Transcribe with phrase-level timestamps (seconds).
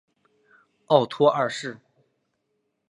[0.87, 1.79] 奥托二世。